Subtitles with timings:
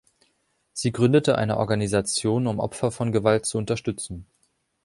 [0.73, 4.25] Sie gründete eine Organisation, um Opfer von Gewalt zu unterstützen.